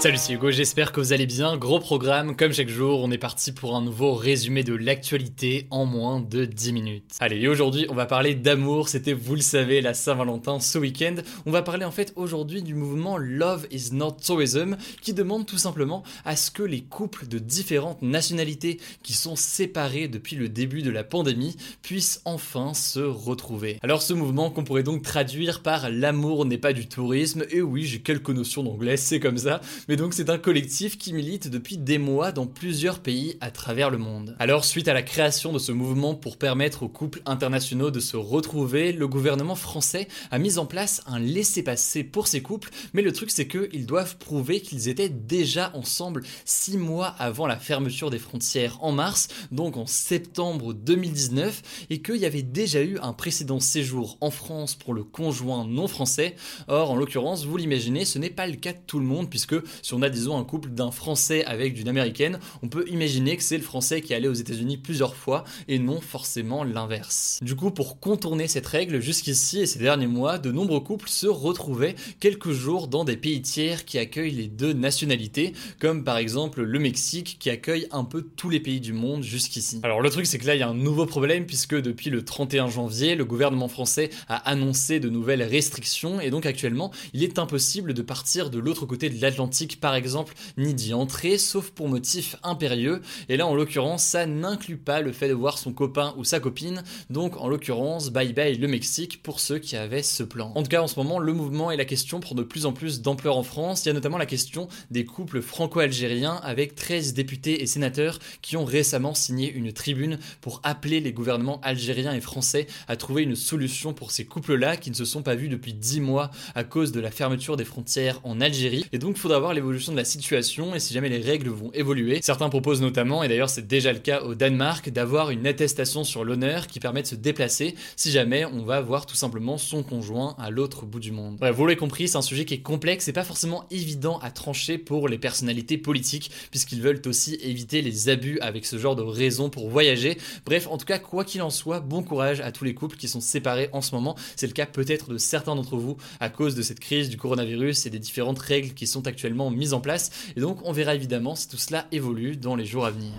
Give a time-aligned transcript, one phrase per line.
[0.00, 1.56] Salut, c'est Hugo, j'espère que vous allez bien.
[1.56, 5.86] Gros programme, comme chaque jour, on est parti pour un nouveau résumé de l'actualité en
[5.86, 7.16] moins de 10 minutes.
[7.18, 11.16] Allez, aujourd'hui, on va parler d'amour, c'était, vous le savez, la Saint-Valentin ce week-end.
[11.46, 15.58] On va parler en fait aujourd'hui du mouvement Love is not tourism, qui demande tout
[15.58, 20.82] simplement à ce que les couples de différentes nationalités qui sont séparés depuis le début
[20.82, 23.80] de la pandémie puissent enfin se retrouver.
[23.82, 27.84] Alors ce mouvement qu'on pourrait donc traduire par l'amour n'est pas du tourisme, et oui,
[27.84, 31.78] j'ai quelques notions d'anglais, c'est comme ça, mais donc c'est un collectif qui milite depuis
[31.78, 34.36] des mois dans plusieurs pays à travers le monde.
[34.38, 38.16] Alors suite à la création de ce mouvement pour permettre aux couples internationaux de se
[38.16, 43.12] retrouver, le gouvernement français a mis en place un laissez-passer pour ces couples, mais le
[43.12, 48.18] truc c'est qu'ils doivent prouver qu'ils étaient déjà ensemble six mois avant la fermeture des
[48.18, 53.60] frontières en mars, donc en septembre 2019, et qu'il y avait déjà eu un précédent
[53.60, 56.34] séjour en France pour le conjoint non français.
[56.66, 59.56] Or, en l'occurrence, vous l'imaginez, ce n'est pas le cas de tout le monde, puisque
[59.82, 63.42] si on a disons un couple d'un Français avec d'une Américaine, on peut imaginer que
[63.42, 67.38] c'est le Français qui est allé aux États-Unis plusieurs fois et non forcément l'inverse.
[67.42, 71.26] Du coup, pour contourner cette règle, jusqu'ici et ces derniers mois, de nombreux couples se
[71.26, 76.62] retrouvaient quelques jours dans des pays tiers qui accueillent les deux nationalités, comme par exemple
[76.62, 79.80] le Mexique qui accueille un peu tous les pays du monde jusqu'ici.
[79.82, 82.24] Alors le truc c'est que là il y a un nouveau problème puisque depuis le
[82.24, 87.38] 31 janvier, le gouvernement français a annoncé de nouvelles restrictions et donc actuellement il est
[87.38, 91.88] impossible de partir de l'autre côté de l'Atlantique par exemple, ni d'y entrer, sauf pour
[91.88, 93.02] motif impérieux.
[93.28, 96.40] Et là, en l'occurrence, ça n'inclut pas le fait de voir son copain ou sa
[96.40, 96.82] copine.
[97.10, 100.52] Donc, en l'occurrence, bye bye le Mexique pour ceux qui avaient ce plan.
[100.54, 102.72] En tout cas, en ce moment, le mouvement et la question prend de plus en
[102.72, 103.84] plus d'ampleur en France.
[103.84, 108.56] Il y a notamment la question des couples franco-algériens avec 13 députés et sénateurs qui
[108.56, 113.36] ont récemment signé une tribune pour appeler les gouvernements algériens et français à trouver une
[113.36, 116.92] solution pour ces couples-là qui ne se sont pas vus depuis 10 mois à cause
[116.92, 118.84] de la fermeture des frontières en Algérie.
[118.92, 122.20] Et donc, faudra voir l'évolution de la situation et si jamais les règles vont évoluer.
[122.22, 126.24] Certains proposent notamment, et d'ailleurs c'est déjà le cas au Danemark, d'avoir une attestation sur
[126.24, 130.36] l'honneur qui permet de se déplacer si jamais on va voir tout simplement son conjoint
[130.38, 131.36] à l'autre bout du monde.
[131.38, 134.30] Bref, vous l'avez compris, c'est un sujet qui est complexe et pas forcément évident à
[134.30, 139.02] trancher pour les personnalités politiques puisqu'ils veulent aussi éviter les abus avec ce genre de
[139.02, 140.18] raisons pour voyager.
[140.46, 143.08] Bref, en tout cas, quoi qu'il en soit, bon courage à tous les couples qui
[143.08, 144.16] sont séparés en ce moment.
[144.36, 147.86] C'est le cas peut-être de certains d'entre vous à cause de cette crise du coronavirus
[147.86, 150.10] et des différentes règles qui sont actuellement mise en place.
[150.36, 153.12] Et donc on verra évidemment si tout cela évolue dans les jours à venir.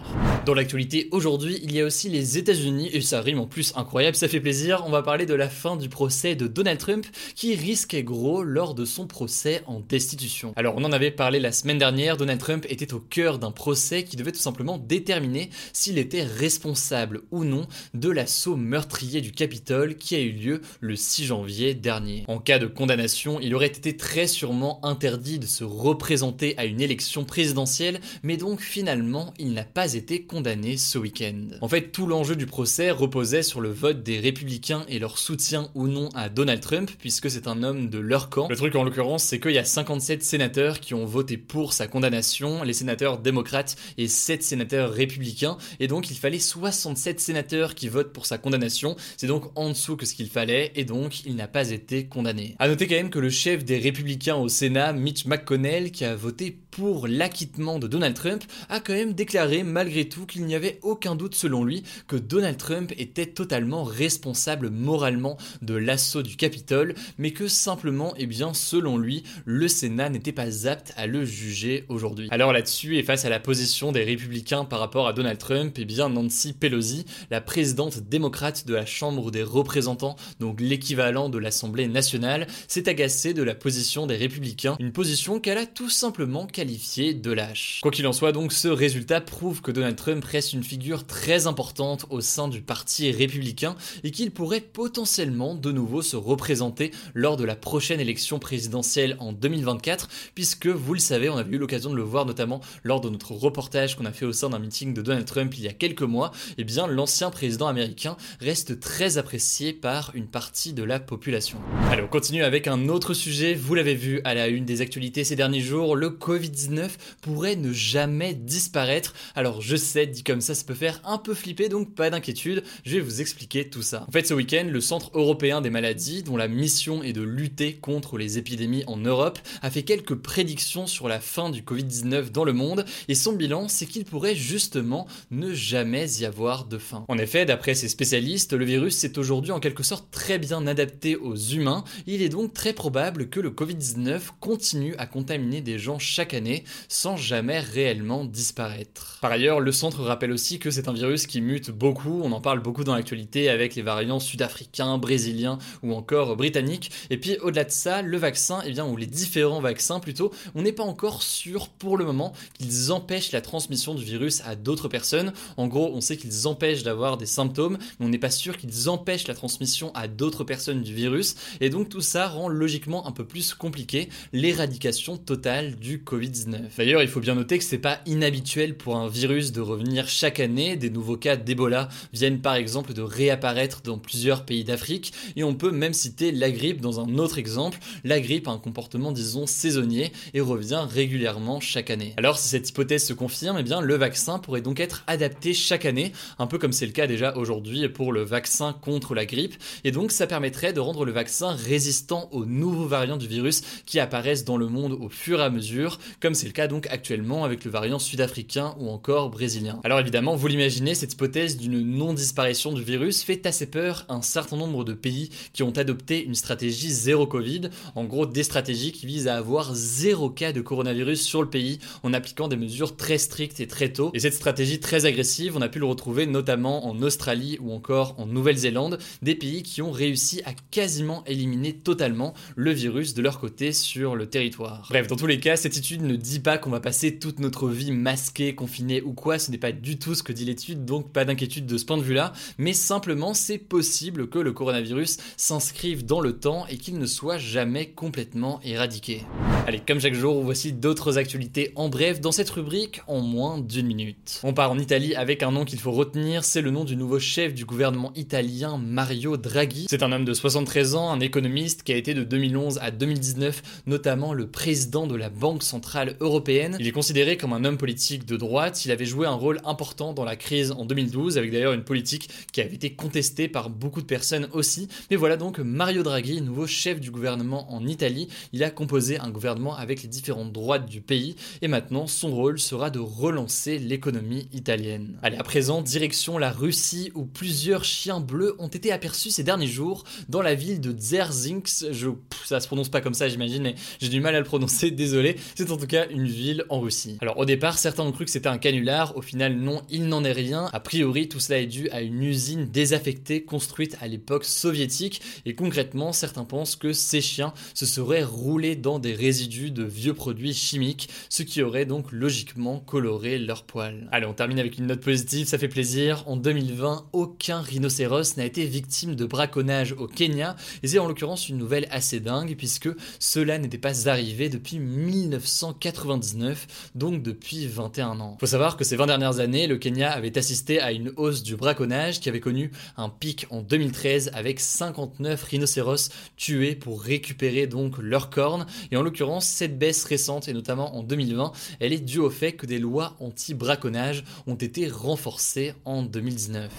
[0.46, 4.16] Dans l'actualité aujourd'hui, il y a aussi les États-Unis, et ça rime en plus incroyable,
[4.16, 4.84] ça fait plaisir.
[4.86, 7.06] On va parler de la fin du procès de Donald Trump
[7.36, 10.54] qui risquait gros lors de son procès en destitution.
[10.56, 14.04] Alors on en avait parlé la semaine dernière, Donald Trump était au cœur d'un procès
[14.04, 19.98] qui devait tout simplement déterminer s'il était responsable ou non de l'assaut meurtrier du Capitole
[19.98, 22.24] qui a eu lieu le 6 janvier dernier.
[22.28, 26.82] En cas de condamnation, il aurait été très sûrement interdit de se représenter à une
[26.82, 31.58] élection présidentielle, mais donc finalement il n'a pas été condamné ce week-end.
[31.60, 35.70] En fait, tout l'enjeu du procès reposait sur le vote des républicains et leur soutien
[35.74, 38.48] ou non à Donald Trump, puisque c'est un homme de leur camp.
[38.48, 41.88] Le truc en l'occurrence, c'est qu'il y a 57 sénateurs qui ont voté pour sa
[41.88, 47.90] condamnation, les sénateurs démocrates et 7 sénateurs républicains, et donc il fallait 67 sénateurs qui
[47.90, 51.36] votent pour sa condamnation, c'est donc en dessous que ce qu'il fallait, et donc il
[51.36, 52.56] n'a pas été condamné.
[52.60, 56.16] A noter quand même que le chef des républicains au Sénat, Mitch McConnell, qui a
[56.16, 60.80] voté pour l'acquittement de Donald Trump, a quand même déclaré malgré tout qu'il n'y avait
[60.82, 66.96] aucun doute selon lui que Donald Trump était totalement responsable moralement de l'assaut du Capitole,
[67.18, 71.26] mais que simplement, et eh bien, selon lui, le Sénat n'était pas apte à le
[71.26, 72.30] juger aujourd'hui.
[72.32, 75.82] Alors là-dessus, et face à la position des républicains par rapport à Donald Trump, et
[75.82, 81.40] eh bien Nancy Pelosi, la présidente démocrate de la Chambre des représentants, donc l'équivalent de
[81.40, 86.48] l'Assemblée nationale, s'est agacée de la position des républicains, une position qu'elle a tout simplement
[86.69, 87.80] de lâche.
[87.81, 91.48] Quoi qu'il en soit donc, ce résultat prouve que Donald Trump reste une figure très
[91.48, 97.38] importante au sein du parti républicain et qu'il pourrait potentiellement de nouveau se représenter lors
[97.38, 101.89] de la prochaine élection présidentielle en 2024 puisque vous le savez, on avait eu l'occasion
[101.89, 104.94] de le voir notamment lors de notre reportage qu'on a fait au sein d'un meeting
[104.94, 108.80] de Donald Trump il y a quelques mois, et eh bien l'ancien président américain reste
[108.80, 111.57] très apprécié par une partie de la population.
[111.89, 115.24] Allez, on continue avec un autre sujet, vous l'avez vu à la une des actualités
[115.24, 116.90] ces derniers jours, le Covid Covid-19
[117.22, 119.13] pourrait ne jamais disparaître.
[119.36, 122.63] Alors je sais, dit comme ça, ça peut faire un peu flipper, donc pas d'inquiétude,
[122.84, 124.06] je vais vous expliquer tout ça.
[124.07, 127.75] En fait, ce week-end, le Centre européen des maladies, dont la mission est de lutter
[127.75, 132.44] contre les épidémies en Europe, a fait quelques prédictions sur la fin du Covid-19 dans
[132.44, 137.06] le monde, et son bilan, c'est qu'il pourrait justement ne jamais y avoir de fin.
[137.07, 141.16] En effet, d'après ces spécialistes, le virus s'est aujourd'hui en quelque sorte très bien adapté
[141.16, 146.00] aux humains, il est donc très probable que le Covid-19 continue à contaminer des gens
[146.00, 146.38] chaque année
[146.88, 149.18] sans jamais réellement disparaître.
[149.21, 152.41] Par ailleurs, le centre rappelle aussi que c'est un virus qui mute beaucoup, on en
[152.41, 156.91] parle beaucoup dans l'actualité avec les variants sud-africains, brésiliens ou encore britanniques.
[157.09, 160.62] Et puis au-delà de ça, le vaccin, eh bien, ou les différents vaccins plutôt, on
[160.62, 164.88] n'est pas encore sûr pour le moment qu'ils empêchent la transmission du virus à d'autres
[164.88, 165.33] personnes.
[165.57, 168.89] En gros, on sait qu'ils empêchent d'avoir des symptômes, mais on n'est pas sûr qu'ils
[168.89, 171.36] empêchent la transmission à d'autres personnes du virus.
[171.62, 176.78] Et donc tout ça rend logiquement un peu plus compliqué l'éradication totale du Covid-19.
[176.78, 180.40] D'ailleurs, il faut bien noter que c'est pas inhabituel pour un virus de revenir chaque
[180.40, 180.76] année.
[180.76, 185.14] Des nouveaux cas d'Ebola viennent par exemple de réapparaître dans plusieurs pays d'Afrique.
[185.36, 187.80] Et on peut même citer la grippe dans un autre exemple.
[188.04, 192.14] La grippe a un comportement, disons, saisonnier et revient régulièrement chaque année.
[192.18, 195.86] Alors, si cette hypothèse se confirme, eh bien, le vaccin pourrait donc être adapté chaque
[195.86, 199.56] année, un peu comme c'est le cas déjà aujourd'hui pour le vaccin contre la grippe.
[199.84, 204.00] Et donc, ça permettrait de rendre le vaccin résistant aux nouveaux variants du virus qui
[204.00, 207.45] apparaissent dans le monde au fur et à mesure, comme c'est le cas donc actuellement
[207.45, 209.80] avec le variant sud-africain ou encore brésilien.
[209.83, 214.57] Alors évidemment, vous l'imaginez, cette hypothèse d'une non-disparition du virus fait assez peur un certain
[214.57, 219.06] nombre de pays qui ont adopté une stratégie zéro Covid, en gros des stratégies qui
[219.06, 223.18] visent à avoir zéro cas de coronavirus sur le pays en appliquant des mesures très
[223.18, 224.12] strictes et très tôt.
[224.13, 228.15] Et cette stratégie très agressive, on a pu le retrouver notamment en Australie ou encore
[228.18, 233.39] en Nouvelle-Zélande, des pays qui ont réussi à quasiment éliminer totalement le virus de leur
[233.39, 234.88] côté sur le territoire.
[234.89, 237.70] Bref, dans tous les cas, cette étude ne dit pas qu'on va passer toute notre
[237.70, 241.12] vie masqué, confiné ou quoi, ce n'est pas du tout ce que dit l'étude, donc
[241.12, 246.06] pas d'inquiétude de ce point de vue-là, mais simplement c'est possible que le coronavirus s'inscrive
[246.06, 249.24] dans le temps et qu'il ne soit jamais complètement éradiqué.
[249.69, 253.86] Allez, comme chaque jour, voici d'autres actualités en bref dans cette rubrique en moins d'une
[253.86, 254.39] minute.
[254.42, 257.19] On part en Italie avec un nom qu'il faut retenir, c'est le nom du nouveau
[257.19, 259.86] chef du gouvernement italien Mario Draghi.
[259.88, 263.83] C'est un homme de 73 ans, un économiste qui a été de 2011 à 2019
[263.86, 266.75] notamment le président de la Banque Centrale Européenne.
[266.80, 270.13] Il est considéré comme un homme politique de droite, il avait joué un rôle important
[270.13, 274.01] dans la crise en 2012 avec d'ailleurs une politique qui avait été contestée par beaucoup
[274.01, 274.88] de personnes aussi.
[275.12, 279.30] Mais voilà donc Mario Draghi, nouveau chef du gouvernement en Italie, il a composé un
[279.30, 284.48] gouvernement avec les différentes droites du pays et maintenant son rôle sera de relancer l'économie
[284.54, 285.18] italienne.
[285.22, 289.68] Allez, à présent, direction la Russie où plusieurs chiens bleus ont été aperçus ces derniers
[289.68, 291.92] jours dans la ville de Dzerzinsk.
[291.92, 292.10] Je,
[292.46, 295.36] ça se prononce pas comme ça, j'imagine, mais j'ai du mal à le prononcer, désolé.
[295.56, 297.18] C'est en tout cas une ville en Russie.
[297.22, 300.24] Alors au départ, certains ont cru que c'était un canular, au final non, il n'en
[300.24, 300.70] est rien.
[300.74, 305.56] A priori, tout cela est dû à une usine désaffectée construite à l'époque soviétique et
[305.56, 310.53] concrètement, certains pensent que ces chiens se seraient roulés dans des résidus de vieux produits
[310.53, 314.07] chimiques, ce qui aurait donc logiquement coloré leurs poils.
[314.12, 316.24] Allez, on termine avec une note positive, ça fait plaisir.
[316.27, 321.47] En 2020, aucun rhinocéros n'a été victime de braconnage au Kenya, et c'est en l'occurrence
[321.47, 322.89] une nouvelle assez dingue puisque
[323.19, 328.38] cela n'était pas arrivé depuis 1999, donc depuis 21 ans.
[328.39, 331.56] Faut savoir que ces 20 dernières années, le Kenya avait assisté à une hausse du
[331.56, 337.97] braconnage qui avait connu un pic en 2013 avec 59 rhinocéros tués pour récupérer donc
[338.00, 338.65] leurs cornes.
[338.91, 342.54] Et en l'occurrence, cette baisse récente, et notamment en 2020, elle est due au fait
[342.54, 346.72] que des lois anti-braconnage ont été renforcées en 2019.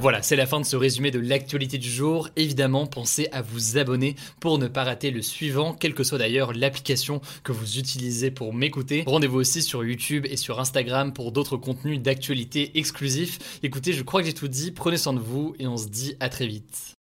[0.00, 2.28] Voilà, c'est la fin de ce résumé de l'actualité du jour.
[2.36, 6.52] Évidemment, pensez à vous abonner pour ne pas rater le suivant, quelle que soit d'ailleurs
[6.52, 9.04] l'application que vous utilisez pour m'écouter.
[9.06, 13.60] Rendez-vous aussi sur YouTube et sur Instagram pour d'autres contenus d'actualité exclusifs.
[13.62, 16.14] Écoutez, je crois que j'ai tout dit, prenez soin de vous et on se dit
[16.20, 16.96] à très vite.